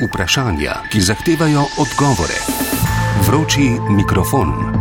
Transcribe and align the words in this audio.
Vprašanja, 0.00 0.88
ki 0.88 1.00
zahtevajo 1.00 1.64
odgovore. 1.76 2.40
Vroči 3.26 3.76
mikrofon. 3.90 4.79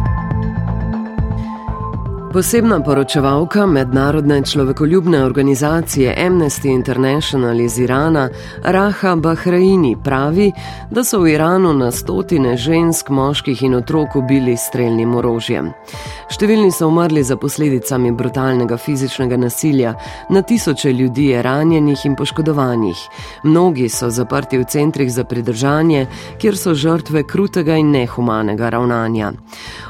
Posebna 2.34 2.84
poročevalka 2.84 3.66
mednarodne 3.66 4.44
človekoljubne 4.46 5.24
organizacije 5.24 6.16
Amnesty 6.28 6.68
International 6.68 7.60
iz 7.60 7.80
Irana, 7.80 8.30
Raha 8.64 9.16
Bahraini, 9.16 9.96
pravi, 10.04 10.52
da 10.92 11.04
so 11.04 11.20
v 11.20 11.32
Iranu 11.34 11.74
na 11.74 11.92
stotine 11.92 12.58
žensk, 12.58 13.10
moških 13.10 13.64
in 13.64 13.76
otrok 13.76 14.16
ubili 14.16 14.54
streljnim 14.58 15.16
orožjem. 15.16 15.72
Številni 16.30 16.70
so 16.72 16.88
umrli 16.88 17.24
za 17.26 17.38
posledicami 17.38 18.12
brutalnega 18.12 18.78
fizičnega 18.78 19.38
nasilja, 19.38 19.96
na 20.30 20.42
tisoče 20.42 20.94
ljudi 20.94 21.32
je 21.32 21.42
ranjenih 21.42 22.06
in 22.06 22.16
poškodovanih. 22.16 23.02
Mnogi 23.44 23.90
so 23.90 24.12
zaprti 24.14 24.62
v 24.62 24.70
centrih 24.70 25.10
za 25.12 25.24
pridržanje, 25.26 26.06
kjer 26.38 26.58
so 26.58 26.76
žrtve 26.78 27.26
krutega 27.26 27.74
in 27.82 27.90
nehumanega 27.92 28.70
ravnanja. 28.70 29.34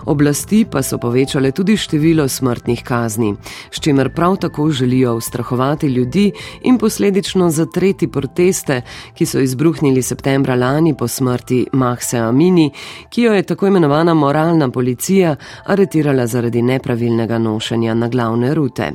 Oblasti 0.05 0.63
pa 0.71 0.79
so 0.83 0.97
povečale 0.97 1.51
tudi 1.51 1.75
število 1.77 2.28
smrtnih 2.29 2.83
kazni, 2.83 3.35
s 3.71 3.79
čimer 3.79 4.13
prav 4.13 4.37
tako 4.37 4.69
želijo 4.71 5.15
ustrahovati 5.15 5.87
ljudi 5.87 6.31
in 6.61 6.77
posledično 6.77 7.49
zatreti 7.49 8.07
proteste, 8.07 8.81
ki 9.13 9.25
so 9.25 9.39
izbruhnili 9.39 10.01
septembra 10.01 10.55
lani 10.55 10.97
po 10.97 11.07
smrti 11.07 11.65
Mahse 11.73 12.17
Amini, 12.17 12.71
ki 13.09 13.21
jo 13.21 13.33
je 13.33 13.43
tako 13.43 13.67
imenovana 13.67 14.13
moralna 14.13 14.69
policija 14.69 15.35
aretirala 15.65 16.27
zaradi 16.27 16.61
nepravilnega 16.61 17.37
nošenja 17.37 17.93
na 17.93 18.07
glavne 18.07 18.53
rute. 18.53 18.91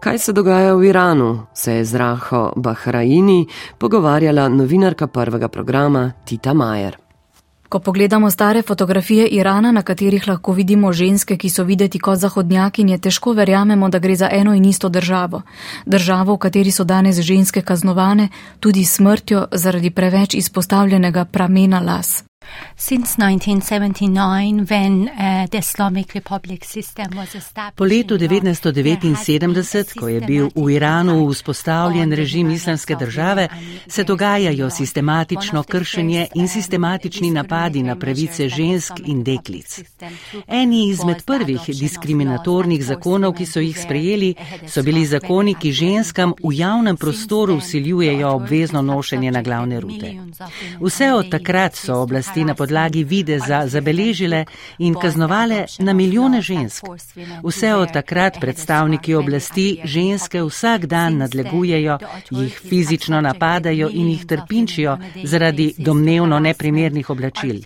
Kaj 0.00 0.18
se 0.18 0.32
dogaja 0.32 0.74
v 0.74 0.84
Iranu, 0.84 1.46
se 1.54 1.72
je 1.74 1.84
z 1.84 1.94
Raho 1.94 2.52
Bahraini 2.56 3.46
pogovarjala 3.78 4.48
novinarka 4.48 5.06
prvega 5.06 5.48
programa 5.48 6.12
Tita 6.24 6.54
Majer. 6.54 7.05
Ko 7.68 7.78
pogledamo 7.78 8.30
stare 8.30 8.62
fotografije 8.62 9.26
Irana, 9.26 9.72
na 9.72 9.82
katerih 9.82 10.28
lahko 10.28 10.52
vidimo 10.52 10.92
ženske, 10.92 11.36
ki 11.36 11.50
so 11.50 11.64
videti 11.64 11.98
kot 11.98 12.18
zahodnjakinje, 12.18 12.98
težko 12.98 13.32
verjamemo, 13.32 13.88
da 13.88 13.98
gre 13.98 14.16
za 14.16 14.28
eno 14.32 14.54
in 14.54 14.64
isto 14.64 14.88
državo. 14.88 15.42
Državo, 15.86 16.34
v 16.34 16.38
kateri 16.38 16.70
so 16.70 16.84
danes 16.84 17.20
ženske 17.20 17.62
kaznovane 17.62 18.28
tudi 18.60 18.84
smrtjo 18.84 19.46
zaradi 19.52 19.90
preveč 19.90 20.34
izpostavljenega 20.34 21.24
pramena 21.24 21.80
las. 21.80 22.24
Po 27.74 27.84
letu 27.84 28.18
1979, 28.18 29.94
ko 30.00 30.08
je 30.08 30.20
bil 30.20 30.50
v 30.54 30.70
Iranu 30.70 31.28
vzpostavljen 31.32 32.12
režim 32.12 32.50
islamske 32.50 32.96
države, 32.96 33.48
se 33.88 34.04
dogajajo 34.04 34.70
sistematično 34.70 35.62
kršenje 35.62 36.26
in 36.34 36.48
sistematični 36.48 37.30
napadi 37.30 37.82
na 37.82 37.96
pravice 37.96 38.48
žensk 38.48 38.92
in 39.04 39.24
deklic. 39.24 39.80
Eni 40.48 40.88
izmed 40.88 41.24
prvih 41.24 41.60
diskriminatornih 41.66 42.84
zakonov, 42.84 43.34
ki 43.34 43.46
so 43.46 43.60
jih 43.60 43.78
sprejeli, 43.78 44.34
so 44.68 44.82
bili 44.82 45.06
zakoni, 45.06 45.54
ki 45.54 45.72
ženskam 45.72 46.34
v 46.44 46.52
javnem 46.52 46.96
prostoru 46.96 47.56
usiljujejo 47.56 48.28
obvezno 48.28 48.82
nošenje 48.82 49.32
na 49.32 49.42
glavne 49.42 49.80
rute. 49.80 50.14
Vse 50.80 51.12
od 51.12 51.30
takrat 51.30 51.74
so 51.74 52.02
oblasti 52.02 52.35
oblasti 52.36 52.44
na 52.44 52.54
podlagi 52.54 53.04
videza 53.04 53.66
zabeležile 53.66 54.44
in 54.78 54.94
kaznovale 54.94 55.66
na 55.78 55.92
milijone 55.92 56.42
žensk. 56.42 56.84
Vse 57.42 57.74
od 57.74 57.92
takrat 57.92 58.40
predstavniki 58.40 59.14
oblasti 59.14 59.80
ženske 59.84 60.42
vsak 60.42 60.86
dan 60.86 61.16
nadlegujejo, 61.16 61.98
jih 62.30 62.60
fizično 62.68 63.20
napadajo 63.20 63.88
in 63.92 64.08
jih 64.08 64.26
trpinčijo 64.26 64.98
zaradi 65.24 65.74
domnevno 65.78 66.38
neprimernih 66.38 67.10
oblačil. 67.10 67.60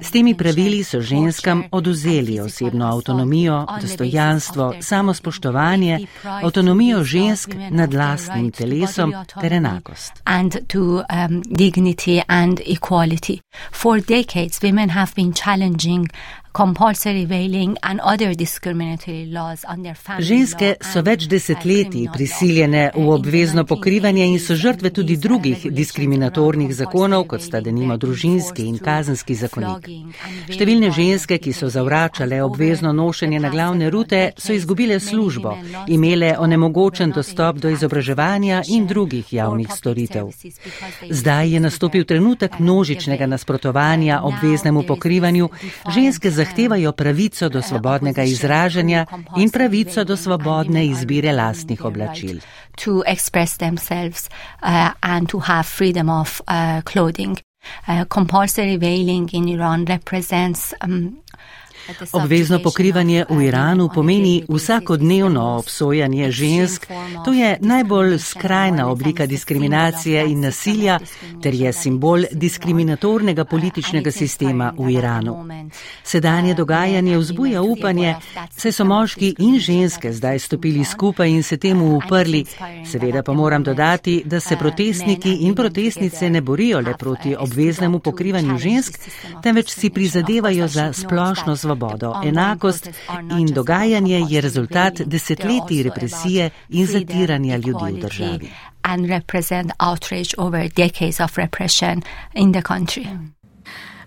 S 0.00 0.10
temi 0.10 0.34
pravili 0.34 0.84
so 0.84 1.00
ženskam 1.00 1.64
oduzeli 1.70 2.40
osebno 2.40 2.86
avtonomijo, 2.86 3.66
dostojanstvo, 3.80 4.74
samospoštovanje, 4.80 6.06
avtonomijo 6.24 7.04
žensk 7.04 7.54
nad 7.70 7.94
lastnim 7.94 8.50
telesom 8.50 9.12
ter 9.40 9.52
enakost. 9.52 10.12
And 10.24 10.56
to, 10.68 10.80
um, 10.80 11.42
dignity 11.48 12.22
and 12.28 12.60
equality. 12.66 13.40
For 13.72 13.93
for 13.94 14.00
decades, 14.00 14.60
women 14.60 14.88
have 14.88 15.14
been 15.14 15.32
challenging 15.32 16.08
Ženske 20.18 20.68
so 20.92 21.00
več 21.02 21.24
desetletij 21.26 22.04
prisiljene 22.14 22.82
v 22.94 23.06
obvezno 23.10 23.64
pokrivanje 23.66 24.28
in 24.30 24.38
so 24.38 24.54
žrtve 24.54 24.92
tudi 24.94 25.16
drugih 25.18 25.64
diskriminatornih 25.74 26.70
zakonov, 26.76 27.24
kot 27.32 27.42
sta 27.42 27.58
denimo 27.60 27.96
družinski 27.98 28.68
in 28.70 28.78
kazenski 28.78 29.34
zakonik. 29.34 29.88
Številne 30.46 30.92
ženske, 30.94 31.40
ki 31.42 31.52
so 31.52 31.66
zavračale 31.74 32.38
obvezno 32.46 32.92
nošenje 32.94 33.42
na 33.42 33.50
glavne 33.50 33.90
rute, 33.90 34.22
so 34.38 34.54
izgubile 34.54 35.00
službo, 35.00 35.56
imele 35.90 36.36
onemogočen 36.38 37.10
dostop 37.18 37.58
do 37.58 37.74
izobraževanja 37.74 38.62
in 38.70 38.86
drugih 38.86 39.32
javnih 39.40 39.74
storitev. 39.74 40.30
Zdaj 41.10 41.50
je 41.56 41.64
nastopil 41.66 42.06
trenutek 42.06 42.62
množičnega 42.62 43.26
nasprotovanja 43.26 44.22
obveznemu 44.22 44.86
pokrivanju. 44.86 45.50
Ženske 45.90 46.30
zahtevajo 46.44 46.92
pravico 46.92 47.48
do 47.48 47.62
svobodnega 47.62 48.22
izražanja 48.22 49.06
in 49.36 49.50
pravico 49.50 50.04
do 50.04 50.16
svobodne 50.16 50.86
izbire 50.86 51.32
lastnih 51.32 51.84
oblačil. 51.84 52.36
Uh, 52.36 52.92
uh. 56.48 57.36
Uh, 57.88 58.04
compulsory 58.04 58.76
veiling 58.76 59.34
in 59.34 59.48
Iran 59.48 59.86
represents 59.86 60.74
um, 60.84 61.23
Obvezno 62.12 62.58
pokrivanje 62.58 63.24
v 63.28 63.42
Iranu 63.42 63.88
pomeni 63.94 64.44
vsakodnevno 64.48 65.56
obsojanje 65.58 66.30
žensk. 66.30 66.86
To 67.24 67.32
je 67.32 67.58
najbolj 67.60 68.18
skrajna 68.18 68.88
oblika 68.88 69.26
diskriminacije 69.26 70.24
in 70.30 70.40
nasilja 70.40 70.98
ter 71.42 71.54
je 71.54 71.72
simbol 71.72 72.24
diskriminatornega 72.32 73.44
političnega 73.44 74.10
sistema 74.10 74.72
v 74.78 74.90
Iranu. 74.90 75.48
Sedanje 76.02 76.54
dogajanje 76.54 77.18
vzbuja 77.18 77.62
upanje, 77.62 78.14
saj 78.50 78.72
so 78.72 78.84
moški 78.84 79.34
in 79.38 79.58
ženske 79.58 80.12
zdaj 80.12 80.38
stopili 80.38 80.84
skupaj 80.84 81.30
in 81.30 81.42
se 81.42 81.56
temu 81.56 81.96
uprli. 81.96 82.44
Seveda 82.90 83.22
pa 83.22 83.32
moram 83.32 83.62
dodati, 83.62 84.22
da 84.24 84.40
se 84.40 84.56
protestniki 84.56 85.36
in 85.40 85.54
protestnice 85.54 86.30
ne 86.30 86.40
borijo 86.40 86.80
le 86.80 86.96
proti 86.98 87.36
obveznemu 87.36 87.98
pokrivanju 87.98 88.58
žensk, 88.58 88.98
temveč 89.42 89.70
si 89.70 89.90
prizadevajo 89.90 90.68
za 90.68 90.92
splošno 90.92 91.56
svobodo 91.56 91.73
svobodo, 91.74 92.14
enakost 92.24 92.90
in 93.38 93.46
dogajanje 93.46 94.26
je 94.28 94.40
rezultat 94.40 95.00
desetletij 95.06 95.82
represije 95.82 96.50
in 96.68 96.86
zatiranja 96.86 97.56
ljudi 97.56 97.92
v 97.92 98.00
državi. 98.00 98.50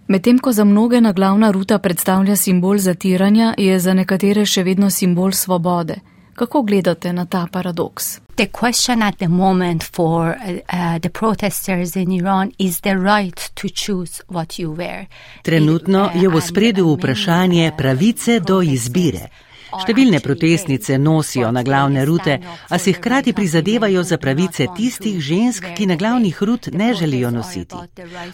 Medtem 0.08 0.40
ko 0.40 0.52
za 0.52 0.64
mnoge 0.64 1.02
na 1.02 1.12
glavna 1.12 1.52
ruta 1.52 1.80
predstavlja 1.80 2.36
simbol 2.36 2.78
zatiranja, 2.78 3.54
je 3.58 3.80
za 3.80 3.94
nekatere 3.94 4.46
še 4.46 4.64
vedno 4.64 4.90
simbol 4.90 5.32
svobode. 5.32 5.96
Kako 6.38 6.62
gledate 6.62 7.14
na 7.14 7.26
ta 7.26 7.48
paradoks? 7.52 8.20
The 8.36 8.48
question 8.60 9.02
at 9.02 9.18
the 9.18 9.28
moment 9.28 9.84
for 9.84 10.30
uh, 10.30 10.60
uh, 10.74 11.00
the 11.00 11.10
protesters 11.10 11.96
in 11.96 12.12
Iran 12.12 12.52
is 12.60 12.80
the 12.82 12.96
right 12.96 13.52
to 13.56 13.68
choose 13.68 14.22
what 14.28 14.60
you 14.60 14.76
wear. 14.76 15.06
Trenutno 15.42 16.10
je 16.16 16.30
v 16.30 16.42
spredju 16.42 16.94
vprašanje 16.94 17.72
pravice 17.78 18.40
do 18.40 18.62
izbire. 18.62 19.28
Številne 19.68 20.20
protestnice 20.24 20.98
nosijo 20.98 21.50
na 21.52 21.64
glavne 21.64 22.06
rute, 22.08 22.38
a 22.70 22.78
si 22.80 22.94
hkrati 22.96 23.34
prizadevajo 23.36 24.04
za 24.04 24.18
pravice 24.18 24.68
tistih 24.78 25.20
žensk, 25.20 25.66
ki 25.76 25.88
na 25.92 25.98
glavnih 26.00 26.38
rut 26.42 26.70
ne 26.72 26.94
želijo 26.96 27.32
nositi. 27.32 27.76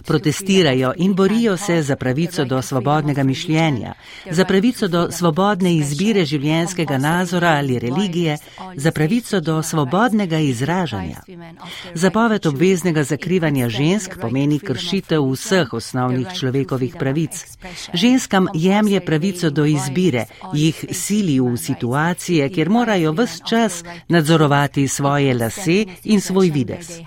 Protestirajo 0.06 0.92
in 0.96 1.14
borijo 1.14 1.56
se 1.56 1.82
za 1.82 1.96
pravico 1.96 2.44
do 2.44 2.62
svobodnega 2.62 3.22
mišljenja, 3.22 3.94
za 4.30 4.44
pravico 4.44 4.88
do 4.88 5.10
svobodne 5.10 5.74
izbire 5.74 6.24
življenjskega 6.24 6.98
nazora 6.98 7.56
ali 7.58 7.78
religije, 7.78 8.38
za 8.76 8.92
pravico 8.92 9.40
do 9.40 9.62
svobodnega 9.62 10.38
izražanja. 10.38 11.24
Zapoved 11.94 12.46
obveznega 12.46 13.02
zakrivanja 13.02 13.68
žensk 13.68 14.18
pomeni 14.20 14.58
kršitev 14.58 15.26
vseh 15.32 15.72
osnovnih 15.72 16.28
človekovih 16.38 16.96
pravic. 16.98 17.44
Ženskam 17.94 18.46
jemlje 18.54 19.00
pravico 19.00 19.50
do 19.50 19.64
izbire, 19.64 20.26
jih 20.54 20.84
sili 20.90 21.23
silili 21.24 21.40
v 21.40 21.56
situacije, 21.56 22.48
kjer 22.48 22.70
morajo 22.70 23.12
vse 23.12 23.38
čas 23.48 23.84
nadzorovati 24.08 24.88
svoje 24.88 25.34
lase 25.34 25.84
in 26.04 26.20
svoj 26.20 26.50
vides. 26.50 27.00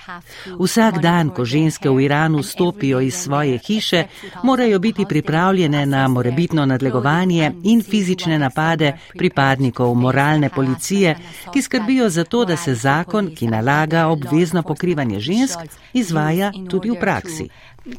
Vsak 0.60 1.02
dan, 1.02 1.30
ko 1.30 1.46
ženske 1.46 1.90
v 1.90 2.02
Iranu 2.02 2.44
stopijo 2.44 3.00
iz 3.00 3.14
svoje 3.14 3.58
hiše, 3.58 4.06
morajo 4.44 4.80
biti 4.80 5.06
pripravljene 5.06 5.86
na 5.86 6.08
morebitno 6.08 6.66
nadlegovanje 6.66 7.52
in 7.64 7.84
fizične 7.84 8.40
napade 8.40 8.98
pripadnikov 9.18 9.94
moralne 9.96 10.50
policije, 10.50 11.16
ki 11.54 11.62
skrbijo 11.62 12.10
za 12.10 12.24
to, 12.24 12.46
da 12.46 12.58
se 12.58 12.76
zakon, 12.76 13.36
ki 13.36 13.48
nalaga 13.48 14.08
obvezno 14.08 14.64
pokrivanje 14.64 15.20
žensk, 15.20 15.60
izvaja 15.94 16.52
tudi 16.70 16.90
v 16.90 17.00
praksi. 17.00 17.50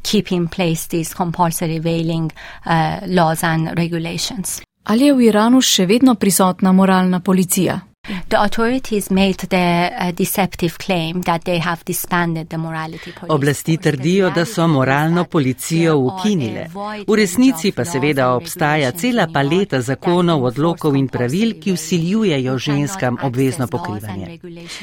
Keep 0.02 0.32
in 0.32 0.48
place 0.48 0.88
these 0.88 1.14
compulsory 1.14 1.80
veiling 1.80 2.32
uh, 2.66 2.98
laws 3.06 3.44
and 3.44 3.68
regulations. 3.78 4.67
Ali 4.88 5.04
je 5.04 5.14
v 5.14 5.28
Iranu 5.28 5.60
še 5.60 5.84
vedno 5.86 6.14
prisotna 6.16 6.72
moralna 6.72 7.20
policija? 7.20 7.87
Oblasti 13.28 13.76
trdijo, 13.76 14.30
da 14.30 14.44
so 14.44 14.66
moralno 14.66 15.24
policijo 15.24 15.96
ukinile. 15.98 16.66
V 17.08 17.16
resnici 17.16 17.72
pa 17.72 17.84
seveda 17.84 18.32
obstaja 18.34 18.92
cela 18.92 19.26
paleta 19.32 19.80
zakonov, 19.80 20.44
odlokov 20.44 20.96
in 20.96 21.08
pravil, 21.08 21.54
ki 21.60 21.72
usiljujejo 21.72 22.58
ženskam 22.58 23.16
obvezno 23.22 23.66
pokrivanje. 23.66 24.38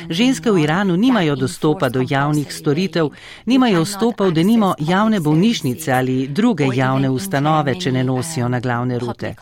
Ženske 0.10 0.52
v 0.52 0.64
Iranu 0.64 0.98
nimajo 0.98 1.36
dostopa 1.36 1.90
do 1.90 2.06
javnih 2.10 2.54
storitev, 2.54 3.10
nimajo 3.46 3.84
vstopa 3.84 4.28
v 4.28 4.32
denimo 4.32 4.76
javne 4.80 5.20
bolnišnice 5.20 5.94
ali 5.94 6.28
druge 6.28 6.68
javne 6.74 7.10
ustanove, 7.10 7.80
če 7.80 7.92
ne 7.92 8.04
nosijo 8.04 8.50
na 8.50 8.60
glavne 8.60 9.00
rute. 9.00 9.36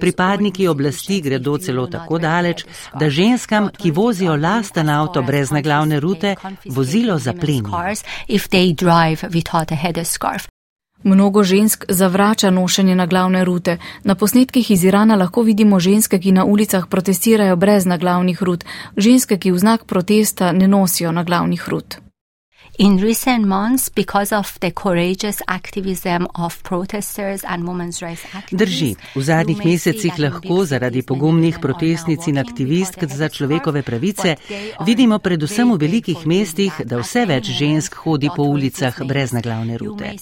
Pripadniki 0.00 0.68
oblasti 0.68 1.20
gredo 1.20 1.58
celo 1.58 1.86
tako 1.86 2.18
daleč, 2.18 2.64
da 2.94 3.07
ženskam, 3.10 3.68
ki 3.76 3.90
vozijo 3.90 4.36
lasten 4.36 4.88
avto 4.88 5.22
brez 5.22 5.50
naglavne 5.50 6.00
rute, 6.00 6.34
vozilo 6.68 7.18
zapleni. 7.18 7.70
Mnogo 11.02 11.42
žensk 11.42 11.84
zavrača 11.88 12.50
nošenje 12.50 12.94
na 12.94 13.06
glavne 13.06 13.44
rute. 13.44 13.78
Na 14.04 14.14
posnetkih 14.14 14.70
iz 14.70 14.84
Irana 14.84 15.16
lahko 15.16 15.42
vidimo 15.42 15.80
ženske, 15.80 16.18
ki 16.18 16.32
na 16.32 16.44
ulicah 16.44 16.86
protestirajo 16.90 17.56
brez 17.56 17.86
naglavnih 17.86 18.42
rut, 18.42 18.64
ženske, 18.96 19.38
ki 19.38 19.50
v 19.50 19.58
znak 19.58 19.84
protesta 19.84 20.52
ne 20.52 20.68
nosijo 20.68 21.12
na 21.12 21.22
glavnih 21.22 21.68
rut. 21.68 22.07
In 22.80 22.96
recent 22.98 23.44
months, 23.44 23.88
because 23.88 24.32
of 24.32 24.56
the 24.60 24.70
courageous 24.70 25.42
activism 25.48 26.28
of 26.34 26.62
protesters 26.62 27.42
and 27.42 27.66
women's 27.66 28.00
rights 28.00 28.22
activists, 28.32 28.58
Drži, 28.58 28.94
v 29.14 29.22
zadnjih 29.22 29.64
mesecih 29.64 30.18
lahko 30.18 30.62
zaradi 30.64 31.02
pogumnih 31.02 31.58
protestnic 31.58 32.28
in 32.30 32.38
aktivistk 32.38 33.02
za 33.04 33.28
človekove 33.28 33.82
pravice 33.82 34.36
vidimo 34.86 35.18
predvsem 35.18 35.72
v 35.72 35.78
velikih 35.80 36.22
mestih, 36.26 36.76
da 36.84 37.00
vse 37.02 37.24
več 37.26 37.50
žensk 37.58 37.96
hodi 38.04 38.30
po 38.36 38.46
ulicah 38.46 39.02
brez 39.02 39.34
naglavne 39.34 39.74
rute. 39.78 40.14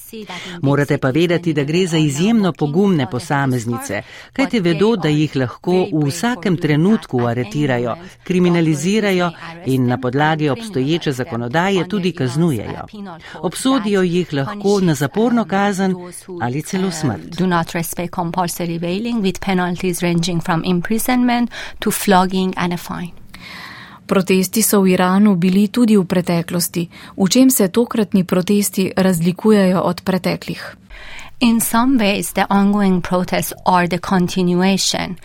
Morate 0.62 0.96
pa 0.96 1.12
vedeti, 1.12 1.52
da 1.52 1.64
gre 1.64 1.84
za 1.86 2.00
izjemno 2.00 2.54
pogumne 2.56 3.04
posameznice, 3.10 4.00
kajte 4.32 4.64
vedo, 4.64 4.94
da 4.96 5.12
jih 5.12 5.36
lahko 5.36 5.76
v 5.92 6.06
vsakem 6.08 6.56
trenutku 6.56 7.20
aretirajo, 7.28 7.98
kriminalizirajo 8.24 9.30
in 9.66 9.86
na 9.92 10.00
podlagi 10.00 10.48
obstoječe 10.48 11.12
zakonodaje 11.12 11.84
tudi 11.88 12.16
kaznujejo 12.16 12.45
kaznujejo. 12.50 12.86
Obsodijo 13.34 14.02
jih 14.02 14.32
lahko 14.32 14.80
na 14.80 14.94
zaporno 14.94 15.44
kazen 15.44 15.94
ali 16.42 16.62
celo 16.62 16.90
smrt. 16.90 17.36
Protesti 24.06 24.62
so 24.62 24.80
v 24.80 24.88
Iranu 24.88 25.34
bili 25.36 25.68
tudi 25.68 25.96
v 25.96 26.04
preteklosti. 26.04 26.88
V 27.16 27.28
čem 27.28 27.50
se 27.50 27.68
tokratni 27.68 28.24
protesti 28.24 28.92
razlikujejo 28.96 29.80
od 29.80 30.02
preteklih? 30.04 30.76
In 31.40 31.60
some 31.60 31.98
ways, 31.98 32.32
the 32.32 32.46
ongoing 32.50 33.02
protests 33.02 33.52
are 33.66 33.88
the 33.88 33.98
continuation 33.98 35.16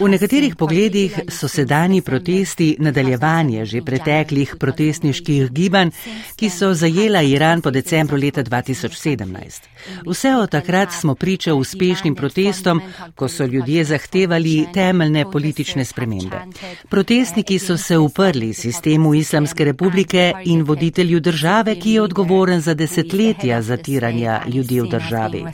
V 0.00 0.08
nekaterih 0.08 0.56
pogledih 0.56 1.18
so 1.28 1.48
sedajni 1.48 2.02
protesti 2.02 2.76
nadaljevanje 2.78 3.64
že 3.64 3.82
preteklih 3.82 4.54
protestniških 4.60 5.50
gibanj, 5.50 5.90
ki 6.36 6.50
so 6.50 6.74
zajela 6.74 7.22
Iran 7.22 7.60
po 7.60 7.70
decembru 7.70 8.16
leta 8.16 8.42
2017. 8.42 9.68
Vse 10.06 10.34
od 10.36 10.50
takrat 10.50 10.92
smo 10.92 11.14
priča 11.14 11.54
uspešnim 11.54 12.14
protestom, 12.14 12.80
ko 13.14 13.28
so 13.28 13.44
ljudje 13.44 13.84
zahtevali 13.84 14.66
temeljne 14.74 15.30
politične 15.30 15.84
spremembe. 15.84 16.40
Protestniki 16.88 17.58
so 17.58 17.76
se 17.76 17.98
uprli 17.98 18.54
sistemu 18.54 19.14
Islamske 19.14 19.64
republike 19.64 20.32
in 20.44 20.62
voditelju 20.62 21.20
države, 21.20 21.80
ki 21.80 21.90
je 21.90 22.02
odgovoren 22.02 22.60
za 22.60 22.74
desetletja 22.74 23.62
zatiranja 23.62 24.40
ljudi 24.46 24.80
v 24.80 24.88
državi 24.88 25.44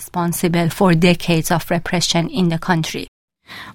in 2.33 2.49
the 2.49 2.59
country. 2.59 3.07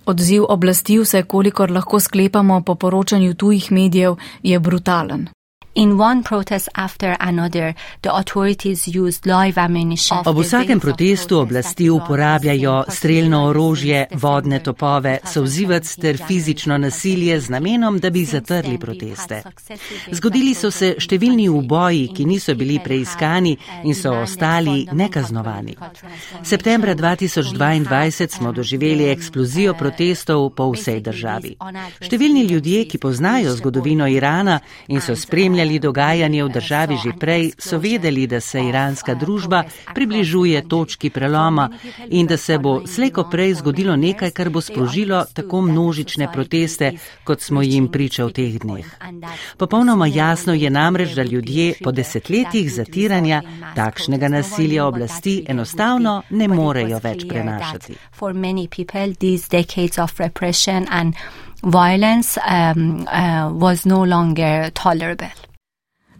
Odziv 0.06 0.44
oblasti, 0.50 1.00
vse 1.00 1.24
kolikor 1.24 1.72
lahko 1.72 2.00
sklepamo 2.00 2.62
po 2.62 2.76
poročanju 2.76 3.34
tujih 3.34 3.72
medijev, 3.72 4.16
je 4.44 4.60
brutalen. 4.60 5.28
Ob 10.26 10.40
vsakem 10.40 10.80
protestu 10.80 11.40
oblasti 11.40 11.90
uporabljajo 11.90 12.84
streljno 12.90 13.46
orožje, 13.46 14.06
vodne 14.14 14.60
topove, 14.64 15.18
sovzivac 15.26 15.96
ter 15.96 16.20
fizično 16.28 16.78
nasilje 16.78 17.40
z 17.40 17.50
namenom, 17.50 18.00
da 18.00 18.10
bi 18.10 18.26
zatrli 18.26 18.78
proteste. 18.78 19.42
Zgodili 20.12 20.54
so 20.54 20.72
se 20.72 20.94
številni 21.00 21.50
uboji, 21.50 22.06
ki 22.14 22.26
niso 22.26 22.56
bili 22.56 22.78
preiskani 22.84 23.58
in 23.84 23.96
so 23.96 24.14
ostali 24.14 24.88
nekaznovani. 24.92 25.76
Septembra 26.44 26.96
2022 26.96 28.30
smo 28.30 28.52
doživeli 28.52 29.10
eksplozijo 29.10 29.74
protestov 29.74 30.52
po 30.54 30.70
vsej 30.72 31.02
državi. 31.02 31.56
Številni 32.00 32.46
ljudje, 32.46 32.86
ki 32.86 33.02
poznajo 33.02 33.58
zgodovino 33.58 34.08
Irana 34.08 34.60
in 34.88 35.02
so 35.02 35.16
spremljali 35.16 35.63
spremljali 35.64 35.80
dogajanje 35.80 36.44
v 36.44 36.50
državi 36.50 36.98
že 37.04 37.12
prej, 37.20 37.52
so 37.58 37.78
vedeli, 37.78 38.28
da 38.28 38.40
se 38.40 38.60
iranska 38.60 39.16
družba 39.16 39.64
približuje 39.96 40.68
točki 40.68 41.10
preloma 41.10 41.70
in 42.10 42.28
da 42.28 42.38
se 42.38 42.58
bo 42.58 42.88
slejko 42.88 43.24
prej 43.32 43.54
zgodilo 43.54 43.96
nekaj, 43.96 44.32
kar 44.32 44.50
bo 44.50 44.62
sprožilo 44.62 45.26
tako 45.34 45.62
množične 45.62 46.28
proteste, 46.34 46.92
kot 47.24 47.42
smo 47.42 47.62
jim 47.62 47.88
priča 47.88 48.26
v 48.26 48.32
teh 48.32 48.60
dneh. 48.60 48.86
Popolnoma 49.58 50.08
jasno 50.08 50.54
je 50.54 50.70
namreč, 50.70 51.16
da 51.16 51.24
ljudje 51.24 51.74
po 51.84 51.92
desetletjih 51.92 52.74
zatiranja 52.74 53.42
takšnega 53.76 54.28
nasilja 54.28 54.86
oblasti 54.86 55.46
enostavno 55.48 56.22
ne 56.30 56.48
morejo 56.48 57.00
več 57.04 57.24
prenašati 57.28 57.96
violence 61.64 62.38
um, 62.38 63.06
uh, 63.08 63.50
was 63.52 63.86
no 63.86 64.04
longer 64.04 64.70
tolerable. 64.72 65.53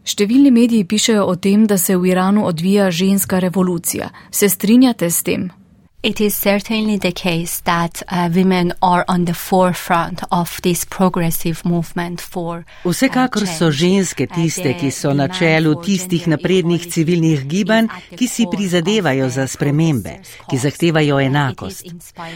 Številni 0.04 0.50
mediji 0.52 0.84
pišejo 0.84 1.24
o 1.24 1.34
tem, 1.36 1.66
da 1.66 1.78
se 1.80 1.96
v 1.96 2.12
Iranu 2.12 2.44
odvija 2.44 2.90
ženska 2.90 3.38
revolucija. 3.40 4.10
Se 4.30 4.48
strinjate 4.48 5.10
s 5.10 5.22
tem? 5.22 5.50
It 6.04 6.20
is 6.20 6.36
certainly 6.36 6.98
the 6.98 7.12
case 7.12 7.62
that 7.64 8.02
uh, 8.12 8.28
women 8.28 8.74
are 8.82 9.06
on 9.08 9.24
the 9.24 9.32
forefront 9.32 10.20
of 10.30 10.60
this 10.60 10.84
progressive 10.84 11.64
movement 11.64 12.20
for. 12.20 12.66
Uh, 12.84 12.92
Vsekakor 12.92 13.46
so 13.48 13.70
ženske 13.72 14.26
tiste, 14.26 14.74
ki 14.76 14.90
so 14.92 15.14
na 15.16 15.30
čelu 15.32 15.72
tistih 15.80 16.28
naprednih 16.28 16.84
civilnih 16.92 17.46
gibanj, 17.48 17.88
ki 18.12 18.28
si 18.28 18.44
prizadevajo 18.44 19.30
za 19.32 19.46
spremembe, 19.48 20.18
ki 20.50 20.60
zahtevajo 20.60 21.22
enakost. 21.24 21.88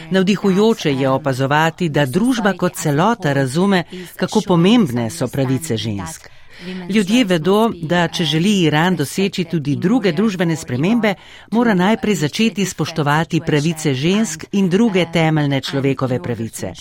Navdihujoče 0.09 0.89
je 0.89 1.09
opazovati, 1.09 1.89
da 1.93 2.09
družba 2.09 2.57
kot 2.57 2.73
celota 2.73 3.37
razume, 3.37 3.83
kako 4.15 4.41
pomembne 4.47 5.11
so 5.13 5.29
pravice 5.29 5.77
žensk. 5.77 6.31
Ljudje 6.89 7.23
vedo, 7.25 7.71
da 7.81 8.07
če 8.07 8.25
želi 8.25 8.53
Iran 8.61 8.95
doseči 8.95 9.43
tudi 9.43 9.75
druge 9.75 10.11
družbene 10.11 10.55
spremembe, 10.55 11.13
mora 11.51 11.73
najprej 11.73 12.15
začeti 12.15 12.65
spoštovati 12.65 13.41
pravice 13.45 13.93
žensk 13.93 14.45
in 14.51 14.69
druge 14.69 15.05
temeljne 15.13 15.61
človekove 15.61 16.19
pravice. 16.23 16.73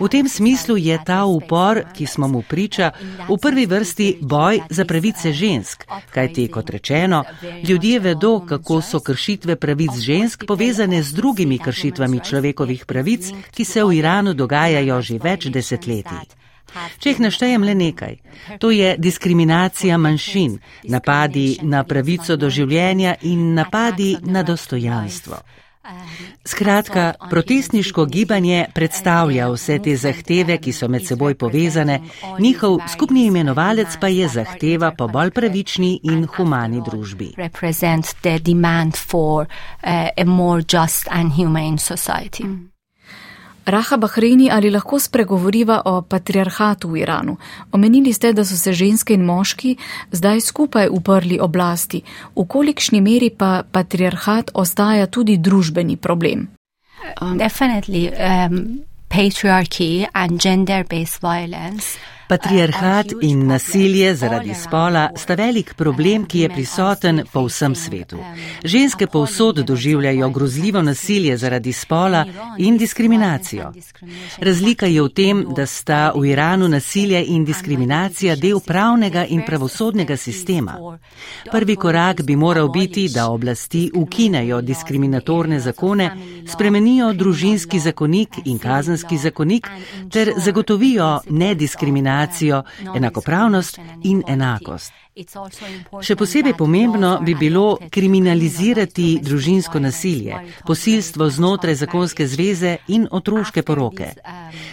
V 0.00 0.08
tem 0.08 0.28
smislu 0.28 0.76
je 0.76 0.98
ta 1.04 1.24
upor, 1.24 1.82
ki 1.94 2.06
smo 2.06 2.28
mu 2.28 2.42
priča, 2.42 2.90
v 3.28 3.36
prvi 3.36 3.66
vrsti 3.66 4.08
boj 4.20 4.60
za 4.70 4.84
pravice 4.84 5.32
žensk, 5.32 5.84
kajti, 6.10 6.48
kot 6.48 6.70
rečeno, 6.70 7.24
ljudje 7.68 8.00
vedo, 8.00 8.40
kako 8.48 8.80
so 8.80 9.00
kršitve 9.00 9.56
pravic 9.56 9.98
žensk 10.00 10.46
povezane 10.46 11.02
z 11.02 11.12
drugimi 11.12 11.58
kršitvami 11.58 12.20
človekovih 12.20 12.86
pravic, 12.86 13.32
ki 13.50 13.64
se 13.64 13.84
v 13.84 13.98
Iranu 14.00 14.34
dogajajo 14.34 15.00
že 15.02 15.18
več 15.18 15.50
desetletij. 15.52 16.41
Če 16.98 17.14
jih 17.14 17.20
naštejem 17.20 17.64
le 17.64 17.74
nekaj, 17.74 18.16
to 18.58 18.70
je 18.70 18.94
diskriminacija 18.98 19.98
manjšin, 19.98 20.58
napadi 20.88 21.58
na 21.62 21.84
pravico 21.84 22.36
do 22.36 22.50
življenja 22.50 23.16
in 23.22 23.54
napadi 23.54 24.16
na 24.22 24.42
dostojanstvo. 24.42 25.42
Skratka, 26.44 27.14
protestniško 27.30 28.04
gibanje 28.06 28.66
predstavlja 28.74 29.48
vse 29.50 29.78
te 29.82 29.96
zahteve, 29.96 30.58
ki 30.58 30.72
so 30.72 30.88
med 30.88 31.06
seboj 31.06 31.34
povezane, 31.34 32.00
njihov 32.38 32.78
skupni 32.92 33.26
imenovalec 33.26 33.96
pa 34.00 34.08
je 34.08 34.28
zahteva 34.28 34.92
po 34.98 35.08
bolj 35.08 35.30
pravični 35.30 36.00
in 36.02 36.26
humani 36.26 36.82
družbi. 36.86 37.32
Raha 43.66 43.96
Bahreini, 43.96 44.50
ali 44.50 44.70
lahko 44.70 44.98
spregovoriva 44.98 45.82
o 45.84 46.02
patriarhatu 46.02 46.88
v 46.88 47.02
Iranu? 47.02 47.36
Omenili 47.72 48.12
ste, 48.12 48.32
da 48.32 48.44
so 48.44 48.56
se 48.56 48.72
ženske 48.72 49.14
in 49.14 49.24
moški 49.24 49.76
zdaj 50.12 50.40
skupaj 50.40 50.88
uprli 50.90 51.38
oblasti. 51.40 52.02
V 52.36 52.46
kolikšni 52.46 53.00
meri 53.00 53.30
pa 53.30 53.62
patriarhat 53.62 54.50
ostaja 54.54 55.06
tudi 55.06 55.38
družbeni 55.38 55.96
problem? 55.96 56.48
Um, 57.20 57.38
definitely, 57.38 58.10
um, 58.10 58.82
patriarchy 59.08 60.06
and 60.14 60.40
gender-based 60.40 61.20
violence. 61.20 61.98
Patriarhat 62.32 63.12
in 63.20 63.46
nasilje 63.46 64.14
zaradi 64.14 64.54
spola 64.54 65.10
sta 65.16 65.34
velik 65.34 65.74
problem, 65.74 66.24
ki 66.24 66.38
je 66.40 66.48
prisoten 66.48 67.20
po 67.32 67.42
vsem 67.44 67.74
svetu. 67.74 68.16
Ženske 68.64 69.06
povsod 69.06 69.56
doživljajo 69.56 70.30
grozljivo 70.30 70.82
nasilje 70.82 71.36
zaradi 71.36 71.72
spola 71.72 72.24
in 72.58 72.78
diskriminacijo. 72.78 73.72
Razlika 74.38 74.86
je 74.86 75.02
v 75.02 75.08
tem, 75.08 75.44
da 75.56 75.66
sta 75.66 76.12
v 76.16 76.24
Iranu 76.30 76.68
nasilje 76.68 77.20
in 77.26 77.44
diskriminacija 77.44 78.36
del 78.36 78.60
pravnega 78.60 79.26
in 79.28 79.44
pravosodnega 79.46 80.16
sistema. 80.16 80.98
Prvi 81.50 81.76
korak 81.76 82.22
bi 82.22 82.36
moral 82.36 82.68
biti, 82.68 83.08
da 83.14 83.28
oblasti 83.28 83.90
ukinejo 83.94 84.60
diskriminatorne 84.60 85.60
zakone, 85.60 86.10
spremenijo 86.48 87.12
družinski 87.12 87.78
zakonik 87.80 88.40
in 88.44 88.58
kazenski 88.58 89.18
zakonik 89.18 89.68
ter 90.10 90.32
zagotovijo 90.36 91.20
nediskriminacijo 91.28 92.21
diskriminacijo, 92.26 92.62
enakopravnost 92.96 93.78
in 94.02 94.22
enakost. 94.26 94.92
Še 95.12 96.14
posebej 96.16 96.54
pomembno 96.56 97.18
bi 97.20 97.34
bilo 97.36 97.76
kriminalizirati 97.92 99.18
družinsko 99.20 99.80
nasilje, 99.84 100.38
posilstvo 100.64 101.26
znotraj 101.28 101.74
zakonske 101.82 102.24
zveze 102.26 102.78
in 102.96 103.04
otroške 103.10 103.60
poroke. 103.62 104.06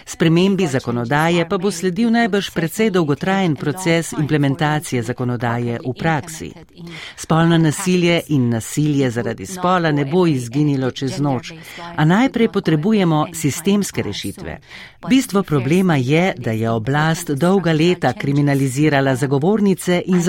Spremembi 0.07 0.67
zakonodaje 0.71 1.43
pa 1.49 1.57
bo 1.59 1.71
sledil 1.71 2.13
najbrž 2.15 2.51
precej 2.55 2.91
dolgotrajen 2.95 3.57
proces 3.59 4.13
implementacije 4.15 5.03
zakonodaje 5.03 5.81
v 5.83 5.93
praksi. 5.99 6.53
Spolno 7.19 7.57
nasilje 7.57 8.21
in 8.29 8.47
nasilje 8.49 9.11
zaradi 9.11 9.45
spola 9.45 9.91
ne 9.91 10.07
bo 10.07 10.23
izginilo 10.27 10.91
čez 10.91 11.19
noč, 11.19 11.51
a 11.95 12.05
najprej 12.05 12.47
potrebujemo 12.47 13.25
sistemske 13.33 14.07
rešitve. 14.07 14.57
Bistvo 15.09 15.43
problema 15.43 15.95
je, 15.95 16.33
da 16.37 16.51
je 16.51 16.69
oblast 16.69 17.35
dolga 17.35 17.75
leta 17.75 18.13
kriminalizirala 18.13 19.15
zagovornice 19.15 20.01
in 20.05 20.15
zagovornice 20.15 20.28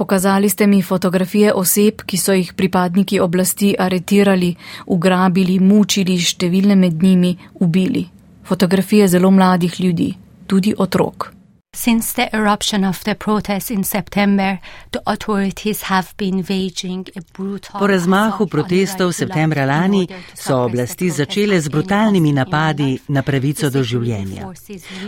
Pokazali 0.00 0.48
ste 0.48 0.66
mi 0.66 0.82
fotografije 0.82 1.52
oseb, 1.52 2.00
ki 2.06 2.16
so 2.16 2.32
jih 2.32 2.52
pripadniki 2.56 3.18
oblasti 3.20 3.74
aretirali, 3.78 4.54
ugrabili, 4.86 5.58
mučili, 5.60 6.16
številne 6.16 6.76
med 6.76 7.02
njimi 7.02 7.34
ubili. 7.60 8.06
Fotografije 8.48 9.08
zelo 9.12 9.30
mladih 9.30 9.76
ljudi, 9.80 10.08
tudi 10.46 10.72
otrok. 10.72 11.28
Since 11.72 12.14
the 12.14 12.28
eruption 12.36 12.84
of 12.84 13.04
the 13.04 13.14
protests 13.14 13.70
in 13.70 13.84
September, 13.84 14.58
the 14.90 15.02
authorities 15.06 15.82
have 15.82 16.14
been 16.16 16.42
waging 16.42 17.06
a 17.16 17.20
brutal 17.32 17.78
Po 17.78 17.86
razmahu 17.86 18.46
protestov 18.46 19.14
septembra 19.14 19.64
lani 19.64 20.08
so 20.34 20.64
oblasti 20.66 21.10
začele 21.10 21.60
z 21.60 21.68
brutalnimi 21.68 22.32
napadi 22.32 22.98
na 23.08 23.22
pravico 23.22 23.70
do 23.70 23.84
življenja. 23.86 24.50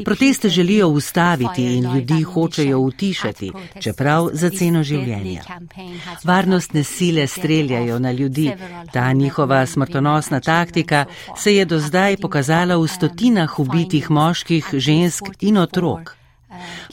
Proteste 0.05 0.49
želijo 0.49 0.89
ustaviti 0.89 1.65
in 1.77 1.95
ljudi 1.95 2.23
hočejo 2.23 2.79
utišati, 2.79 3.53
čeprav 3.81 4.31
za 4.33 4.51
ceno 4.51 4.83
življenja. 4.83 5.43
Varnostne 6.25 6.85
sile 6.85 7.27
streljajo 7.27 7.99
na 7.99 8.13
ljudi. 8.13 8.53
Ta 8.93 9.13
njihova 9.13 9.67
smrtonosna 9.67 10.41
taktika 10.41 11.05
se 11.37 11.57
je 11.57 11.65
do 11.65 11.79
zdaj 11.79 12.17
pokazala 12.17 12.77
v 12.77 12.89
stotinah 12.89 13.59
ubitih 13.59 14.11
moških, 14.11 14.75
žensk 14.79 15.25
in 15.41 15.59
otrok. 15.59 16.22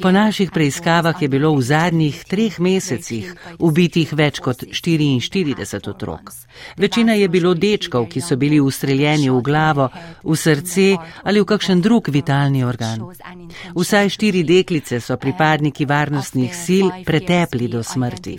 Po 0.02 0.12
naših 0.12 0.52
preiskavah 0.52 1.22
je 1.22 1.28
bilo 1.28 1.54
v 1.56 1.62
zadnjih 1.62 2.24
treh 2.24 2.60
mesecih 2.60 3.34
ubitih 3.60 4.14
več 4.14 4.40
kot 4.40 4.64
44 4.64 5.90
otrok. 5.90 6.32
Večina 6.78 7.14
je 7.14 7.28
bilo 7.28 7.54
dečkov, 7.54 8.08
ki 8.10 8.22
so 8.22 8.36
bili 8.36 8.60
ustreljeni 8.60 9.30
v 9.30 9.42
glavo, 9.42 9.90
v 10.24 10.36
srce 10.36 10.96
ali 11.24 11.42
v 11.42 11.46
kakšen 11.46 11.82
drug 11.82 12.08
vitalni 12.10 12.64
organ. 12.64 13.04
Vsaj 13.76 14.10
štiri 14.10 14.44
deklice 14.44 15.00
so 15.00 15.18
pripadniki 15.18 15.86
varnostnih 15.86 16.56
sil 16.64 16.88
pretepli 17.06 17.68
do 17.68 17.84
smrti. 17.84 18.38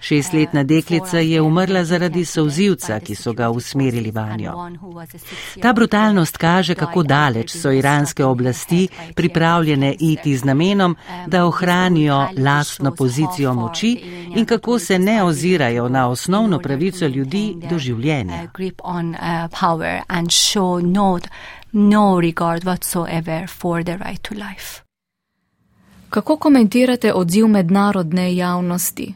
Šestletna 0.00 0.62
deklica 0.64 1.18
je 1.18 1.40
umrla 1.40 1.84
zaradi 1.84 2.24
sozivca, 2.24 3.00
ki 3.00 3.14
so 3.14 3.32
ga 3.32 3.50
usmerili 3.50 4.10
vanjo. 4.10 4.56
Ta 5.62 5.72
brutalnost 5.72 6.36
kaže, 6.36 6.74
kako 6.74 7.02
daleč 7.02 7.56
so 7.56 7.70
iranske 7.70 8.24
oblasti 8.24 8.88
pripravljene 9.14 9.94
iti 10.00 10.36
z 10.36 10.44
namenom, 10.50 10.96
da 11.26 11.44
ohranijo 11.46 12.18
lastno 12.38 12.94
pozicijo 12.94 13.54
moči 13.54 13.92
in 14.36 14.46
kako 14.46 14.78
se 14.78 14.98
ne 14.98 15.22
ozirajo 15.22 15.88
na 15.88 16.08
osnovno 16.08 16.58
pravico 16.58 17.06
ljudi 17.06 17.56
do 17.70 17.78
življenja. 17.78 18.48
No 21.72 22.20
regard 22.20 22.64
whatsoever 22.64 23.46
for 23.46 23.84
the 23.84 23.96
right 23.96 24.22
to 24.22 24.34
life. 24.34 24.82
Kako 26.10 26.36
komentirate 26.36 27.12
odziv 27.14 27.46
mednarodne 27.46 28.36
javnosti? 28.36 29.14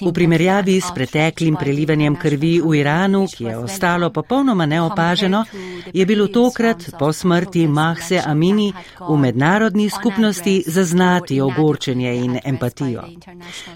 V 0.00 0.12
primerjavi 0.12 0.80
s 0.80 0.90
preteklim 0.94 1.56
prelivanjem 1.56 2.16
krvi 2.16 2.60
v 2.60 2.74
Iranu, 2.80 3.26
ki 3.36 3.44
je 3.44 3.56
ostalo 3.56 4.10
popolnoma 4.10 4.66
neopaženo, 4.66 5.44
je 5.92 6.06
bilo 6.06 6.26
tokrat 6.26 6.90
po 6.98 7.12
smrti 7.12 7.68
Mahse 7.68 8.22
Amini 8.26 8.72
v 9.08 9.16
mednarodni 9.16 9.90
skupnosti 9.90 10.64
zaznati 10.66 11.40
ogorčenje 11.40 12.14
in 12.14 12.38
empatijo. 12.44 13.02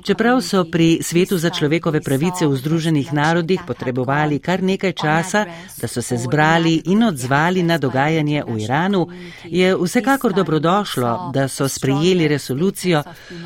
Čeprav 0.02 0.40
so 0.40 0.64
pri 0.64 0.98
Svetu 1.02 1.38
za 1.38 1.50
človekove 1.50 2.00
pravice 2.00 2.46
v 2.46 2.56
Združenih 2.56 3.12
narodih 3.12 3.60
potrebovali 3.66 4.38
kar 4.38 4.62
nekaj 4.62 4.92
časa, 4.92 5.46
da 5.80 5.88
so 5.88 6.02
se 6.02 6.16
zbrali 6.16 6.82
in 6.84 7.02
odzvali 7.02 7.62
na 7.62 7.78
dogajanje 7.78 8.42
v 8.42 8.58
Iranu, 8.58 9.06
je 9.44 9.76
vsekakor 9.76 10.32
dobrodošlo, 10.32 11.30
da 11.34 11.48
so 11.48 11.68
sprejeli 11.68 12.28
resolucijo, 12.28 13.02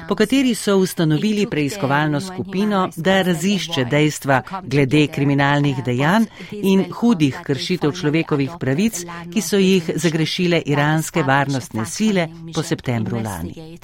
po 0.08 0.14
kateri 0.14 0.54
so 0.54 0.76
ustanovili 0.76 1.46
preiskovalno 1.50 2.20
skupino, 2.20 2.88
da 2.96 3.22
razišče 3.22 3.84
dejstva 3.84 4.42
glede 4.62 5.06
kriminalnih 5.06 5.82
dejanj 5.84 6.24
in 6.52 6.84
hudih 6.92 7.40
kršitev 7.44 7.92
človekovih 7.92 8.50
pravic, 8.60 9.04
ki 9.32 9.40
so 9.40 9.58
jih 9.58 9.90
zagrešile 9.96 10.62
iranske 10.66 11.22
varnostne 11.22 11.86
sile 11.86 12.28
po 12.54 12.62
septembru 12.62 13.22
lani. 13.24 13.78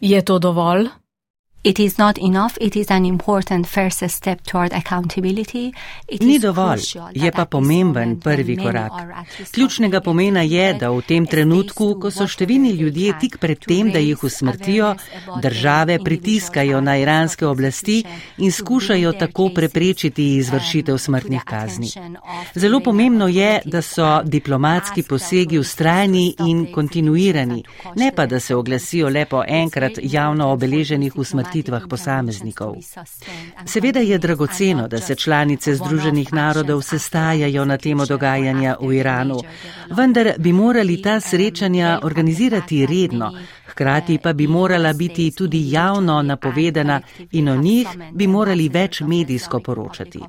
Je 0.00 0.24
to 0.24 0.38
dovolj? 0.38 0.88
It 1.66 1.80
is 1.80 1.98
not 1.98 2.16
enough, 2.18 2.56
it 2.60 2.76
is 2.76 2.90
an 2.90 3.04
important 3.04 3.66
first 3.66 4.08
step 4.08 4.40
toward 4.42 4.72
accountability. 4.72 5.72
It 6.08 6.22
Ni 6.22 6.38
dovolj, 6.38 6.80
je 7.14 7.30
pa 7.32 7.44
pomemben 7.44 8.20
prvi 8.20 8.56
korak. 8.56 8.92
Ključnega 9.50 10.00
pomena 10.00 10.42
je, 10.42 10.74
da 10.74 10.90
v 10.90 11.02
tem 11.02 11.26
trenutku, 11.26 11.88
ko 11.98 12.12
so 12.14 12.28
številni 12.30 12.70
ljudje 12.78 13.16
tik 13.18 13.38
pred 13.42 13.58
tem, 13.58 13.90
da 13.90 13.98
jih 13.98 14.22
usmrtijo, 14.22 14.92
države 15.42 15.96
pritiskajo 16.04 16.80
na 16.80 16.94
iranske 17.02 17.46
oblasti 17.46 18.04
in 18.38 18.54
skušajo 18.54 19.12
tako 19.18 19.48
preprečiti 19.54 20.28
izvršitev 20.36 21.02
smrtnih 21.02 21.42
kazni. 21.42 21.90
Zelo 22.54 22.78
pomembno 22.80 23.26
je, 23.26 23.50
da 23.64 23.82
so 23.82 24.20
diplomatski 24.22 25.02
posegi 25.02 25.58
ustrajni 25.58 26.28
in 26.46 26.68
kontinuirani, 26.70 27.64
ne 27.96 28.12
pa 28.14 28.30
da 28.30 28.40
se 28.40 28.54
oglasijo 28.54 29.10
le 29.10 29.26
po 29.26 29.42
enkrat 29.42 29.98
javno 30.02 30.52
obeleženih 30.54 31.18
usmrtitev 31.18 31.55
usmrtitvah 31.56 31.82
posameznikov. 31.90 32.76
Seveda 33.66 34.00
je 34.00 34.18
dragoceno, 34.18 34.88
da 34.88 35.00
se 35.00 35.14
članice 35.14 35.74
Združenih 35.74 36.32
narodov 36.32 36.82
sestajajo 36.82 37.64
na 37.64 37.76
temo 37.76 38.06
dogajanja 38.06 38.76
v 38.80 38.92
Iranu, 38.94 39.40
vendar 39.90 40.32
bi 40.38 40.52
morali 40.52 41.02
ta 41.02 41.20
srečanja 41.20 42.00
organizirati 42.02 42.86
redno, 42.86 43.32
hkrati 43.76 44.18
pa 44.18 44.32
bi 44.32 44.46
morala 44.46 44.92
biti 44.92 45.30
tudi 45.30 45.70
javno 45.70 46.22
napovedana 46.22 47.00
in 47.32 47.48
o 47.48 47.56
njih 47.56 47.88
bi 48.12 48.26
morali 48.26 48.68
več 48.68 49.00
medijsko 49.00 49.60
poročati. 49.60 50.20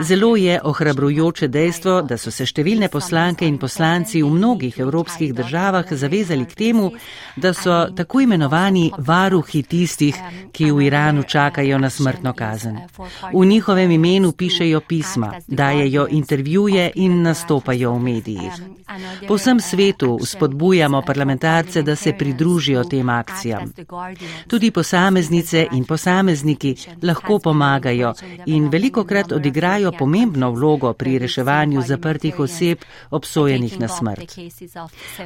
Zelo 0.00 0.36
je 0.36 0.60
ohrabrujoče 0.64 1.48
dejstvo, 1.48 2.02
da 2.02 2.16
so 2.16 2.30
se 2.30 2.46
številne 2.46 2.88
poslanke 2.88 3.46
in 3.46 3.58
poslanci 3.58 4.22
v 4.22 4.30
mnogih 4.30 4.78
evropskih 4.78 5.34
državah 5.34 5.90
zavezali 5.90 6.46
k 6.46 6.54
temu, 6.54 6.92
da 7.36 7.52
so 7.52 7.88
tako 7.96 8.20
imenovani 8.20 8.92
varuhi 8.98 9.62
tistih, 9.62 10.16
ki 10.52 10.70
v 10.70 10.86
Iranu 10.86 11.26
čakajo 11.26 11.78
na 11.78 11.90
smrtno 11.90 12.32
kazen. 12.32 12.78
V 13.32 13.44
njihovem 13.44 13.90
imenu 13.90 14.32
pišejo 14.32 14.80
pisma, 14.80 15.32
dajejo 15.48 16.06
intervjuje 16.10 16.90
in 16.94 17.22
nastopajo 17.22 17.96
v 17.96 18.02
medijih. 18.02 18.62
Po 19.26 19.34
vsem 19.34 19.60
svetu 19.60 20.18
spodbujamo 20.22 21.02
parlamentarce, 21.02 21.82
da 21.82 21.96
se 21.96 22.12
pridružijo 22.12 22.51
tem 22.90 23.08
akcijam. 23.08 23.72
Tudi 24.46 24.70
posameznice 24.70 25.66
in 25.72 25.84
posamezniki 25.84 26.76
lahko 27.02 27.38
pomagajo 27.38 28.12
in 28.46 28.68
veliko 28.68 29.04
krat 29.04 29.32
odigrajo 29.32 29.92
pomembno 29.98 30.50
vlogo 30.50 30.92
pri 30.92 31.18
reševanju 31.18 31.82
zaprtih 31.82 32.38
oseb 32.38 32.78
obsojenih 33.10 33.80
na 33.80 33.88
smrt. 33.88 34.38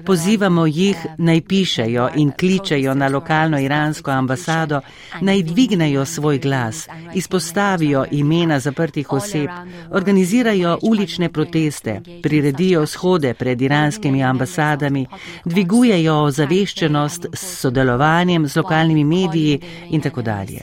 Pozivamo 0.05 0.67
jih 0.67 0.97
naj 1.19 1.41
pišejo 1.41 2.09
in 2.15 2.33
kličejo 2.39 2.95
na 2.95 3.09
lokalno 3.09 3.61
iransko 3.61 4.11
ambasado, 4.11 4.81
naj 5.21 5.43
dvignejo 5.43 6.05
svoj 6.05 6.39
glas, 6.39 6.89
izpostavijo 7.15 8.05
imena 8.11 8.61
zaprtih 8.61 9.13
oseb, 9.13 9.51
organizirajo 9.91 10.79
ulične 10.83 11.29
proteste, 11.33 12.01
priredijo 12.23 12.87
shode 12.87 13.35
pred 13.35 13.63
iranskimi 13.63 14.23
ambasadami, 14.23 15.07
dvigujejo 15.45 16.15
ozaveščenost 16.23 17.16
s 17.33 17.59
sodelovanjem 17.61 18.47
z 18.49 18.57
lokalnimi 18.57 19.05
mediji 19.05 19.61
in 19.91 20.01
tako 20.01 20.23
dalje. 20.23 20.61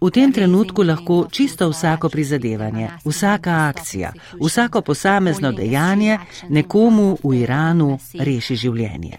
V 0.00 0.10
tem 0.10 0.32
trenutku 0.32 0.82
lahko 0.82 1.26
čisto 1.30 1.68
vsako 1.68 2.08
prizadevanje, 2.08 2.88
vsaka 3.04 3.68
akcija, 3.68 4.12
vsako 4.40 4.80
posamezno 4.80 5.52
dejanje 5.52 6.18
nekomu 6.48 7.18
v 7.24 7.34
Iranu 7.42 7.98
reši 8.14 8.56
življenje. 8.56 9.16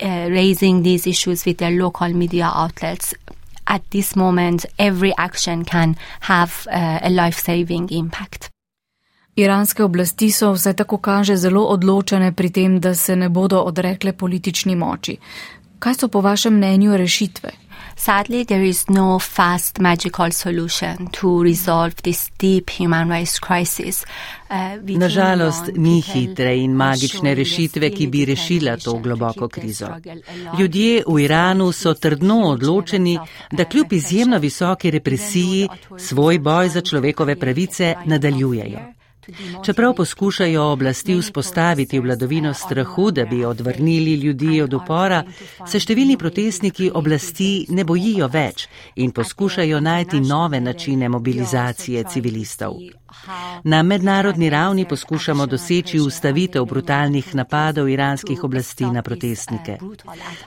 At 3.66 3.82
this 3.92 4.16
moment, 4.16 4.66
every 4.78 5.14
action 5.18 5.64
can 5.66 5.96
have 6.22 6.52
uh, 6.68 7.00
a 7.02 7.10
life 7.10 7.40
saving 7.40 7.92
impact. 7.92 8.50
Iranske 9.36 9.84
oblasti 9.84 10.32
so 10.32 10.52
vse 10.52 10.74
tako 10.74 10.98
kaže 10.98 11.36
zelo 11.36 11.64
odločene 11.64 12.32
pri 12.32 12.50
tem, 12.50 12.80
da 12.80 12.96
se 12.96 13.16
ne 13.16 13.30
bodo 13.30 13.60
odrekle 13.60 14.14
politični 14.14 14.76
moči. 14.76 15.18
Kaj 15.82 15.96
so 15.96 16.08
po 16.08 16.22
vašem 16.22 16.54
mnenju 16.54 16.98
rešitve? 16.98 17.50
Sadly, 17.96 18.46
there 18.46 18.68
is 18.68 18.90
no 18.90 19.20
fast 19.20 19.80
magical 19.80 20.32
solution 20.32 21.08
to 21.08 21.44
resolve 21.44 21.96
this 22.04 22.30
deep 22.40 22.70
human 22.70 23.10
rights 23.10 23.40
crisis. 23.40 24.06
Uh, 24.50 24.56
Nažalost, 24.98 25.70
ni 25.76 26.02
hitre 26.02 26.58
in 26.58 26.76
magične 26.76 27.34
rešitve, 27.36 27.90
ki 27.90 28.08
bi 28.08 28.26
rešila 28.26 28.78
to 28.78 28.94
globoko 28.94 29.48
krizo. 29.48 29.90
Ljudje 30.60 31.04
v 31.08 31.20
Iranu 31.24 31.72
so 31.72 31.94
trdno 31.94 32.40
odločeni, 32.52 33.20
da 33.52 33.66
kljub 33.66 33.94
izjemno 33.94 34.38
visoki 34.38 34.92
represiji 34.92 35.70
svoj 35.98 36.40
boj 36.40 36.70
za 36.70 36.82
človekove 36.82 37.36
pravice 37.36 37.96
nadaljujejo. 38.06 39.01
Čeprav 39.66 39.94
poskušajo 39.96 40.64
oblasti 40.64 41.18
vzpostaviti 41.22 42.00
vladovino 42.00 42.54
strahu, 42.54 43.12
da 43.12 43.26
bi 43.26 43.46
odvrnili 43.46 44.14
ljudi 44.14 44.62
od 44.62 44.74
upora, 44.74 45.24
se 45.68 45.80
številni 45.80 46.18
protestniki 46.18 46.92
oblasti 46.94 47.66
ne 47.70 47.84
bojijo 47.84 48.28
več 48.28 48.68
in 48.96 49.12
poskušajo 49.12 49.80
najti 49.80 50.22
nove 50.22 50.62
načine 50.62 51.10
mobilizacije 51.10 52.04
civilistov. 52.04 53.01
Na 53.64 53.84
mednarodni 53.84 54.50
ravni 54.50 54.86
poskušamo 54.86 55.46
doseči 55.46 56.00
ustavitev 56.00 56.66
brutalnih 56.66 57.36
napadov 57.36 57.90
iranskih 57.90 58.44
oblasti 58.44 58.86
na 58.86 59.02
protestnike. 59.02 59.78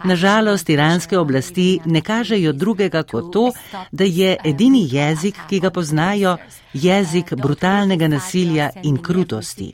Nažalost, 0.05 0.69
iranske 0.69 1.19
oblasti 1.19 1.81
ne 1.85 2.01
kažejo 2.01 2.53
drugega 2.53 3.03
kot 3.03 3.33
to, 3.33 3.53
da 3.93 4.05
je 4.05 4.37
edini 4.45 4.89
jezik, 4.91 5.37
ki 5.49 5.61
ga 5.61 5.71
poznajo, 5.71 6.37
jezik 6.73 7.35
brutalnega 7.35 8.09
nasilja 8.09 8.71
in 8.83 9.03
krutosti. 9.03 9.73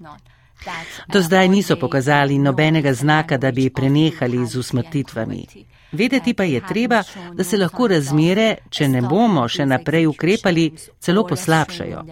Do 1.13 1.23
zdaj 1.23 1.49
niso 1.49 1.77
pokazali 1.77 2.39
nobenega 2.39 2.95
znaka, 2.95 3.39
da 3.39 3.51
bi 3.51 3.71
prenehali 3.71 4.47
z 4.47 4.57
usmrtitvami. 4.57 5.47
Vedeti 5.93 6.35
pa 6.35 6.45
je 6.45 6.61
treba, 6.69 7.03
da 7.35 7.45
se 7.45 7.57
lahko 7.57 7.87
razmere, 7.89 8.57
če 8.71 8.89
ne 8.89 9.03
bomo 9.03 9.49
še 9.49 9.67
naprej 9.67 10.07
ukrepali, 10.07 10.71
celo 11.01 11.25
poslabšajo. 11.27 12.05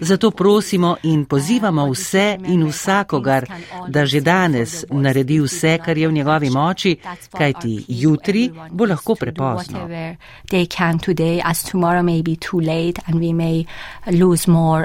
Zato 0.00 0.30
prosimo 0.30 0.96
in 1.02 1.24
pozivamo 1.24 1.86
vse 1.90 2.38
in 2.48 2.64
vsakogar, 2.68 3.46
da 3.88 4.06
že 4.06 4.20
danes 4.20 4.84
naredi 4.90 5.40
vse, 5.40 5.78
kar 5.84 5.98
je 5.98 6.08
v 6.08 6.12
njegovi 6.12 6.50
moči, 6.50 6.96
kajti 7.38 7.84
jutri 7.88 8.48
bo 8.70 8.84
lahko 8.84 9.14
prepozno. 9.14 9.84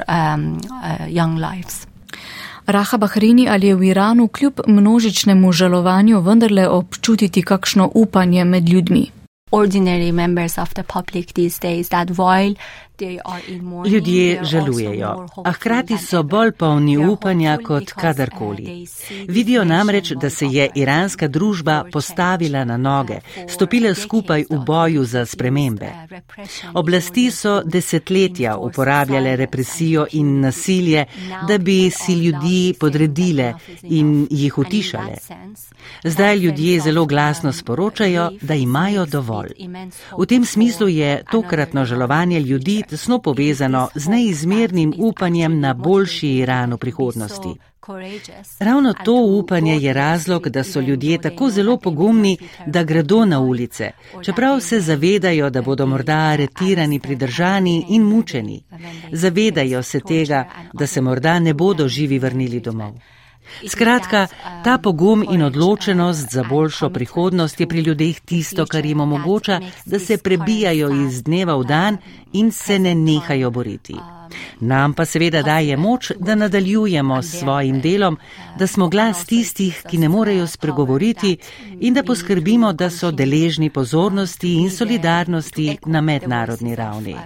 Um, 0.04 0.58
uh, 0.70 1.08
Raha 2.66 2.96
Bahrini 2.96 3.48
ali 3.48 3.66
je 3.66 3.74
v 3.74 3.84
Iranu 3.84 4.28
kljub 4.28 4.60
množičnemu 4.66 5.52
žalovanju 5.52 6.20
vendarle 6.20 6.68
občutiti 6.68 7.42
kakšno 7.42 7.90
upanje 7.94 8.44
med 8.44 8.68
ljudmi? 8.68 9.10
Ordinary 9.50 10.12
members 10.12 10.58
of 10.58 10.74
the 10.74 10.82
public 10.82 11.32
these 11.32 11.60
days 11.60 11.88
that 11.88 12.08
while 12.08 12.54
Ljudje 13.86 14.44
žalujejo, 14.44 15.26
a 15.44 15.52
hkrati 15.52 15.98
so 15.98 16.22
bolj 16.22 16.52
polni 16.52 16.96
upanja 17.06 17.58
kot 17.66 17.92
kadarkoli. 17.92 18.86
Vidijo 19.28 19.64
namreč, 19.64 20.12
da 20.12 20.30
se 20.30 20.46
je 20.46 20.68
iranska 20.74 21.28
družba 21.28 21.84
postavila 21.92 22.64
na 22.64 22.76
noge, 22.76 23.18
stopila 23.48 23.94
skupaj 23.94 24.44
v 24.50 24.58
boju 24.66 25.04
za 25.04 25.26
spremembe. 25.26 25.90
Oblasti 26.74 27.30
so 27.30 27.62
desetletja 27.64 28.56
uporabljale 28.56 29.36
represijo 29.36 30.06
in 30.12 30.40
nasilje, 30.40 31.04
da 31.48 31.58
bi 31.58 31.90
si 31.90 32.12
ljudi 32.12 32.74
podredile 32.80 33.54
in 33.82 34.26
jih 34.30 34.58
utišale. 34.58 35.16
Zdaj 36.04 36.36
ljudje 36.36 36.80
zelo 36.80 37.06
glasno 37.06 37.52
sporočajo, 37.52 38.30
da 38.40 38.54
imajo 38.54 39.06
dovolj. 39.06 39.52
V 40.18 40.26
tem 40.26 40.44
smislu 40.44 40.88
je 40.88 41.22
tokratno 41.32 41.84
žalovanje 41.84 42.40
ljudi 42.40 42.83
tesno 42.88 43.18
povezano 43.18 43.88
z 43.94 44.08
neizmernim 44.08 44.94
upanjem 44.98 45.60
na 45.60 45.74
boljši 45.74 46.28
Iran 46.28 46.72
v 46.72 46.76
prihodnosti. 46.76 47.54
Ravno 48.58 48.94
to 49.04 49.14
upanje 49.14 49.76
je 49.76 49.92
razlog, 49.92 50.48
da 50.48 50.64
so 50.64 50.80
ljudje 50.80 51.18
tako 51.20 51.50
zelo 51.50 51.76
pogumni, 51.76 52.38
da 52.66 52.82
gredo 52.82 53.24
na 53.24 53.40
ulice, 53.40 53.90
čeprav 54.22 54.60
se 54.60 54.80
zavedajo, 54.80 55.50
da 55.50 55.62
bodo 55.62 55.86
morda 55.86 56.16
aretirani, 56.16 57.00
pridržani 57.00 57.86
in 57.88 58.02
mučeni. 58.02 58.64
Zavedajo 59.12 59.82
se 59.82 60.00
tega, 60.00 60.48
da 60.72 60.86
se 60.86 61.00
morda 61.00 61.38
ne 61.38 61.54
bodo 61.54 61.88
živi 61.88 62.18
vrnili 62.18 62.60
domov. 62.60 62.94
Skratka, 63.68 64.26
ta 64.64 64.78
pogum 64.78 65.24
in 65.30 65.42
odločenost 65.42 66.32
za 66.32 66.44
boljšo 66.44 66.90
prihodnost 66.90 67.60
je 67.60 67.68
pri 67.68 67.80
ljudeh 67.80 68.20
tisto, 68.20 68.66
kar 68.66 68.86
jim 68.86 69.00
omogoča, 69.00 69.60
da 69.84 69.98
se 69.98 70.18
prebijajo 70.18 71.06
iz 71.06 71.22
dneva 71.22 71.56
v 71.56 71.64
dan 71.64 71.98
in 72.34 72.52
se 72.52 72.78
ne 72.78 72.94
nehajo 72.94 73.50
boriti. 73.50 73.96
Nam 74.60 74.94
pa 74.94 75.04
seveda 75.04 75.42
daje 75.42 75.76
moč, 75.76 76.12
da 76.18 76.34
nadaljujemo 76.34 77.22
s 77.22 77.38
svojim 77.38 77.80
delom, 77.80 78.18
da 78.58 78.66
smo 78.66 78.88
glas 78.88 79.24
tistih, 79.26 79.82
ki 79.90 79.98
ne 79.98 80.08
morejo 80.08 80.46
spregovoriti 80.46 81.36
in 81.80 81.94
da 81.94 82.02
poskrbimo, 82.02 82.72
da 82.72 82.90
so 82.90 83.10
deležni 83.10 83.70
pozornosti 83.70 84.54
in 84.54 84.70
solidarnosti 84.70 85.78
na 85.86 86.00
mednarodni 86.00 86.74
ravni. 86.74 87.16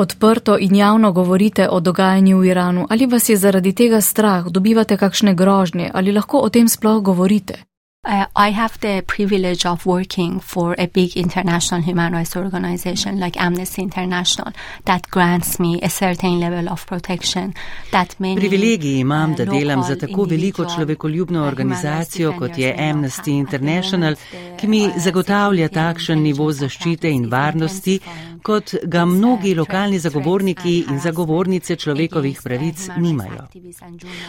Odprto 0.00 0.56
in 0.58 0.74
javno 0.76 1.12
govorite 1.12 1.68
o 1.68 1.80
dogajanju 1.80 2.38
v 2.38 2.46
Iranu. 2.46 2.86
Ali 2.90 3.06
vas 3.06 3.28
je 3.28 3.36
zaradi 3.36 3.74
tega 3.74 4.00
strah, 4.00 4.46
dobivate 4.48 4.96
kakšne 4.96 5.34
grožnje 5.34 5.90
ali 5.94 6.12
lahko 6.12 6.38
o 6.38 6.48
tem 6.48 6.68
sploh 6.68 7.02
govorite? 7.02 7.69
Uh, 8.02 8.24
I 8.34 8.50
have 8.50 8.80
the 8.80 9.02
privilege 9.06 9.66
of 9.66 9.84
working 9.84 10.40
for 10.40 10.74
a 10.78 10.86
big 10.86 11.18
international 11.18 11.82
human 11.82 12.14
rights 12.14 12.34
organization 12.34 13.20
like 13.20 13.36
Amnesty 13.36 13.82
International 13.82 14.54
that 14.86 15.10
grants 15.10 15.60
me 15.60 15.78
a 15.82 15.90
certain 15.90 16.40
level 16.40 16.70
of 16.70 16.86
protection 16.86 17.52
that 17.90 18.18
many 18.18 18.40
Privilegij 18.40 18.98
imam, 19.00 19.34
da 19.34 19.42
uh, 19.42 19.48
delam 19.50 19.82
za 19.82 19.96
tako 19.96 20.24
veliko 20.24 20.64
človekoljubno 20.64 21.40
uh, 21.40 21.46
organizacijo, 21.46 22.32
kot 22.38 22.58
je 22.58 22.76
Amnesty. 22.78 23.30
International, 23.30 24.14
moment, 24.32 24.60
ki 24.60 24.66
mi 24.66 24.86
uh, 24.86 24.92
zagotavlja 24.96 25.68
takšen 25.68 26.22
nivo 26.22 26.52
zaščite 26.52 27.10
in 27.10 27.28
varnosti, 27.30 27.98
kot 28.42 28.74
ga 28.82 29.04
uh, 29.04 29.08
mnogi 29.08 29.54
lokalni 29.54 29.98
zagovorniki 29.98 30.86
in 30.88 31.00
zagovornice 31.00 31.76
človekovih 31.76 32.38
uh, 32.38 32.42
pravic 32.42 32.88
nimajo. 32.96 33.44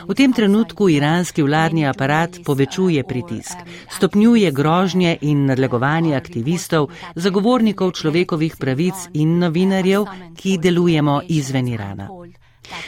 V 0.07 0.13
tem 0.13 0.33
trenutku 0.33 0.89
Iran. 0.89 1.11
iranski 1.11 1.43
vladni 1.43 1.87
aparat 1.87 2.37
povečuje 2.45 3.01
uh, 3.03 3.07
pritisk, 3.07 3.60
stopnjuje 3.89 4.51
grožnje 4.51 5.17
in 5.21 5.45
nadlegovanje 5.45 6.15
aktivistov, 6.15 6.89
zagovornikov 7.15 7.91
človekovih 7.91 8.55
pravic 8.59 9.07
in 9.13 9.39
novinarjev, 9.39 10.05
ki 10.35 10.57
delujemo 10.57 11.21
izven 11.27 11.67
Irana. 11.67 12.09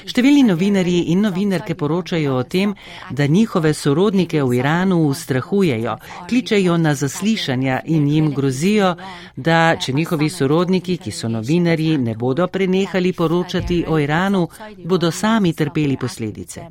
Številni 0.05 0.43
novinarji 0.45 0.99
in 1.11 1.23
novinarke 1.25 1.75
poročajo 1.75 2.35
o 2.37 2.43
tem, 2.43 2.75
da 3.11 3.25
njihove 3.27 3.73
sorodnike 3.73 4.43
v 4.43 4.59
Iranu 4.59 4.99
ustrahujejo, 5.09 5.95
kličejo 6.29 6.77
na 6.77 6.93
zaslišanja 6.95 7.81
in 7.95 8.07
jim 8.07 8.31
grozijo, 8.37 8.93
da 9.35 9.75
če 9.75 9.97
njihovi 9.97 10.29
sorodniki, 10.29 10.97
ki 10.97 11.11
so 11.11 11.27
novinarji, 11.27 11.97
ne 11.97 12.15
bodo 12.15 12.47
prenehali 12.47 13.13
poročati 13.13 13.83
o 13.87 13.99
Iranu, 13.99 14.47
bodo 14.85 15.11
sami 15.11 15.53
trpeli 15.53 15.97
posledice. 15.97 16.67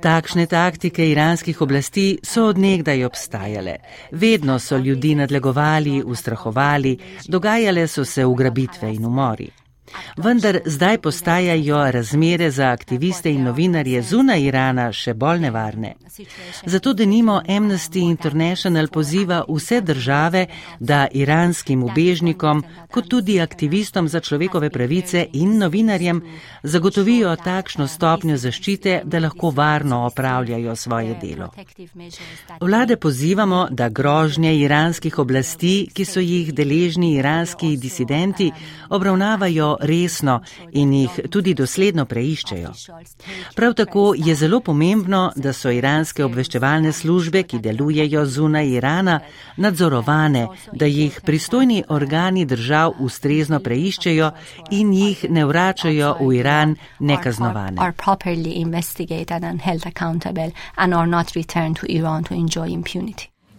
Takšne 0.00 0.46
taktike 0.46 1.06
iranskih 1.08 1.60
oblasti 1.60 2.18
so 2.22 2.46
odnegdaj 2.50 3.04
obstajale. 3.04 3.76
Vedno 4.12 4.58
so 4.58 4.76
ljudi 4.76 5.14
nadlegovali, 5.14 6.02
ustrahovali, 6.02 6.98
dogajale 7.28 7.88
so 7.88 8.04
se 8.04 8.24
ugrabitve 8.24 8.94
in 8.94 9.06
umori. 9.06 9.61
Vendar 10.16 10.60
zdaj 10.64 10.98
postajajo 10.98 11.90
razmere 11.90 12.50
za 12.50 12.70
aktiviste 12.70 13.32
in 13.32 13.44
novinarje 13.44 14.02
zunaj 14.02 14.42
Irana 14.42 14.92
še 14.92 15.14
bolj 15.14 15.40
nevarne. 15.40 15.94
Zato 16.66 16.92
denimo 16.92 17.40
Amnesty 17.48 18.00
International 18.00 18.88
poziva 18.88 19.44
vse 19.48 19.80
države, 19.80 20.46
da 20.80 21.06
iranskim 21.12 21.82
ubežnikom, 21.82 22.62
kot 22.90 23.08
tudi 23.08 23.40
aktivistom 23.40 24.08
za 24.08 24.20
človekove 24.20 24.70
pravice 24.70 25.26
in 25.32 25.58
novinarjem 25.58 26.22
zagotovijo 26.62 27.36
takšno 27.36 27.88
stopnjo 27.88 28.36
zaščite, 28.36 29.00
da 29.04 29.18
lahko 29.18 29.50
varno 29.50 30.06
opravljajo 30.06 30.76
svoje 30.76 31.16
delo. 31.22 31.48
Vlade 32.60 32.96
pozivamo, 32.96 33.66
da 33.70 33.88
grožnje 33.88 34.56
iranskih 34.58 35.18
oblasti, 35.18 35.88
ki 35.94 36.04
so 36.04 36.20
jih 36.20 36.52
deležni 36.54 37.14
iranski 37.16 37.76
disidenti, 37.76 38.50
obravnavajo 38.90 39.76
resno 39.82 40.40
in 40.72 40.92
jih 40.92 41.20
tudi 41.30 41.54
dosledno 41.54 42.04
preiščejo. 42.06 42.72
Prav 43.54 43.74
tako 43.74 44.14
je 44.16 44.34
zelo 44.34 44.60
pomembno, 44.60 45.32
da 45.36 45.52
so 45.52 45.70
iranske 45.70 46.24
obveščevalne 46.24 46.92
službe, 46.92 47.42
ki 47.42 47.58
delujejo 47.58 48.24
zunaj 48.26 48.68
Irana, 48.68 49.20
nadzorovane, 49.56 50.46
da 50.72 50.86
jih 50.86 51.20
pristojni 51.24 51.82
organi 51.88 52.44
držav 52.44 52.94
ustrezno 53.00 53.60
preiščejo 53.60 54.30
in 54.70 54.92
jih 54.92 55.26
ne 55.30 55.44
vračajo 55.44 56.16
v 56.20 56.32
Iran 56.34 56.76
nekaznovane. 56.98 57.80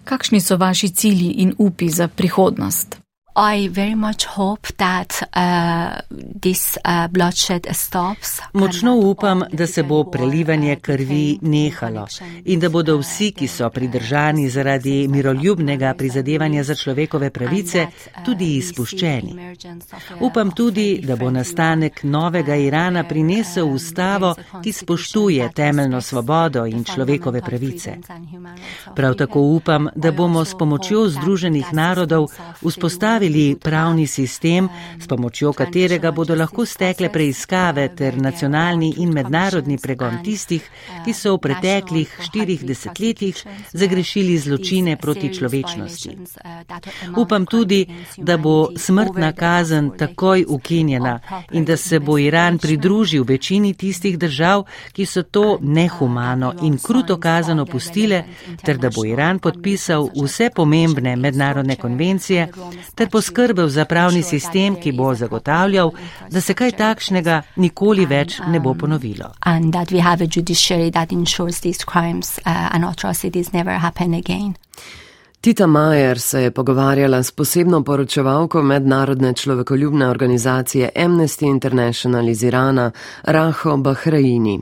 Kakšni 0.03 0.41
so 0.41 0.57
vaši 0.57 0.89
cilji 0.89 1.31
in 1.31 1.53
upi 1.57 1.89
za 1.89 2.07
prihodnost? 2.07 3.03
I 3.35 3.67
very 3.67 3.95
much 3.95 4.25
hope 4.25 4.67
that 4.77 5.23
uh, 5.33 6.01
this 6.41 6.77
uh, 6.85 7.07
bloodshed 7.07 7.67
stops. 7.71 8.39
Močno 8.53 8.95
upam, 8.95 9.43
da 9.51 9.67
se 9.67 9.83
bo 9.83 10.03
prelivanje 10.03 10.75
krvi 10.75 11.39
nehalo 11.41 12.07
in 12.45 12.59
da 12.59 12.69
bodo 12.69 12.97
vsi, 12.97 13.31
ki 13.31 13.47
so 13.47 13.69
pridržani 13.69 14.49
zaradi 14.49 15.07
miroljubnega 15.07 15.93
prizadevanja 15.97 16.63
za 16.63 16.75
človekove 16.75 17.29
pravice, 17.29 17.87
tudi 18.25 18.57
izpuščeni. 18.57 19.55
Upam 20.19 20.51
tudi, 20.51 21.01
da 21.03 21.15
bo 21.15 21.31
nastanek 21.31 22.03
novega 22.03 22.55
Irana 22.55 23.03
prinesel 23.03 23.67
ustavo, 23.67 24.35
ki 24.63 24.71
spoštuje 24.71 25.49
temeljno 25.55 26.01
svobodo 26.01 26.65
in 26.65 26.83
človekove 26.83 27.41
pravice. 27.41 27.97
Prav 28.95 29.15
tako 29.15 29.41
upam, 29.41 29.87
da 29.95 30.11
bomo 30.11 30.45
s 30.45 30.57
pomočjo 30.57 31.07
Združenih 31.09 31.73
narodov 31.73 32.27
vzpostavili 32.61 33.22
pravni 33.59 34.07
sistem, 34.07 34.69
s 34.99 35.07
pomočjo 35.07 35.53
katerega 35.53 36.11
bodo 36.11 36.35
lahko 36.35 36.65
stekle 36.65 37.09
preiskave 37.11 37.89
ter 37.95 38.17
nacionalni 38.21 38.93
in 38.97 39.13
mednarodni 39.13 39.77
pregon 39.77 40.19
tistih, 40.23 40.63
ki 41.05 41.13
so 41.13 41.35
v 41.35 41.41
preteklih 41.47 42.17
štirih 42.21 42.63
desetletjih 42.65 43.43
zagrešili 43.73 44.37
zločine 44.37 44.97
proti 44.97 45.33
človečnosti. 45.33 46.17
Upam 47.17 47.45
tudi, 47.45 47.85
da 48.17 48.37
bo 48.37 48.69
smrtna 48.77 49.31
kazen 49.31 49.91
takoj 49.97 50.45
ukinjena 50.47 51.19
in 51.51 51.65
da 51.65 51.77
se 51.77 51.99
bo 51.99 52.17
Iran 52.17 52.57
pridružil 52.57 53.23
večini 53.23 53.73
tistih 53.73 54.17
držav, 54.17 54.63
ki 54.93 55.05
so 55.05 55.23
to 55.23 55.57
nehumano 55.61 56.53
in 56.61 56.77
kruto 56.77 57.17
kazen 57.19 57.59
opustile, 57.59 58.23
ter 58.65 58.77
da 58.77 58.89
bo 58.95 59.05
Iran 59.05 59.39
podpisal 59.39 60.09
vse 60.15 60.49
pomembne 60.55 61.15
mednarodne 61.15 61.75
konvencije 61.75 62.47
ter 62.95 63.09
poskrbel 63.13 63.69
za 63.69 63.85
pravni 63.85 64.23
sistem, 64.25 64.75
ki 64.81 64.91
bo 64.97 65.11
zagotavljal, 65.15 65.91
da 66.33 66.41
se 66.41 66.53
kaj 66.57 66.71
takšnega 66.79 67.41
nikoli 67.55 68.07
več 68.09 68.39
ne 68.47 68.59
bo 68.59 68.73
ponovilo. 68.73 69.29
Judiciary 70.33 70.91
that 70.91 71.11
ensures 71.11 71.61
these 71.61 71.85
crimes 71.85 72.39
uh, 72.39 72.73
and 72.73 72.85
atrocities 72.85 73.53
never 73.53 73.77
happen 73.77 74.13
again. 74.13 74.55
Tita 75.43 75.67
Majer 75.67 76.19
se 76.19 76.41
je 76.43 76.51
pogovarjala 76.51 77.23
s 77.23 77.31
posebno 77.31 77.83
poročevalko 77.83 78.61
mednarodne 78.61 79.33
človekoljubne 79.33 80.07
organizacije 80.07 80.89
Amnesty 80.95 81.45
International 81.45 82.29
iz 82.29 82.43
Irana, 82.43 82.91
Raho 83.23 83.77
Bahraini. 83.77 84.59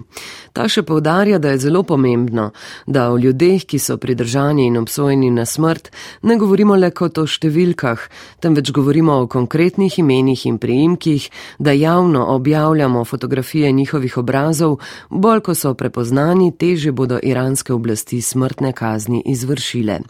Ta 0.54 0.65
še 0.67 0.82
povdarja, 0.84 1.38
da 1.39 1.52
je 1.54 1.58
zelo 1.58 1.84
pomembno, 1.84 2.50
da 2.88 3.12
o 3.12 3.17
ljudeh, 3.17 3.62
ki 3.65 3.80
so 3.80 3.98
pridržani 3.98 4.65
in 4.67 4.78
obsojeni 4.78 5.30
na 5.32 5.46
smrt, 5.46 5.91
ne 6.22 6.36
govorimo 6.41 6.76
le 6.76 6.89
kot 6.91 7.22
o 7.22 7.28
številkah, 7.28 8.02
temveč 8.41 8.74
govorimo 8.74 9.20
o 9.22 9.30
konkretnih 9.30 10.00
imenih 10.02 10.48
in 10.50 10.58
priimkih, 10.58 11.30
da 11.60 11.78
javno 11.78 12.26
objavljamo 12.34 13.06
fotografije 13.06 13.72
njihovih 13.72 14.17
obrazov, 14.17 14.80
bolj 15.10 15.46
ko 15.46 15.56
so 15.56 15.76
prepoznani, 15.78 16.52
teže 16.52 16.91
bodo 16.91 17.22
iranske 17.22 17.74
oblasti 17.74 18.22
smrtne 18.22 18.74
kazni 18.74 19.22
izvršile. 19.26 20.02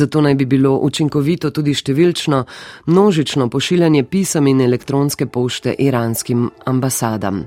Zato 0.00 0.20
naj 0.20 0.34
bi 0.34 0.46
bilo 0.48 0.78
učinkovito 0.80 1.50
tudi 1.52 1.74
številčno, 1.76 2.38
množično 2.88 3.50
pošiljanje 3.52 4.06
pisem 4.08 4.46
in 4.48 4.62
elektronske 4.64 5.26
pošte 5.28 5.74
iranskim 5.76 6.46
ambasadam. 6.72 7.42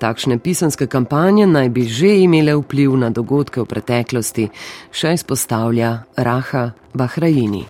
Takšne 0.00 0.38
pisanske 0.40 0.88
kampanje 0.88 1.44
naj 1.46 1.68
bi 1.68 1.84
že 1.84 2.14
imele 2.22 2.56
vpliv 2.56 2.96
na 2.96 3.10
dogodke 3.12 3.60
v 3.60 3.68
preteklosti, 3.68 4.48
še 4.88 5.12
izpostavlja 5.20 5.90
Raha 6.16 6.70
Bahraini. 6.96 7.66